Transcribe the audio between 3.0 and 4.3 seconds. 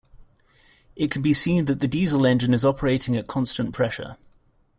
at constant pressure.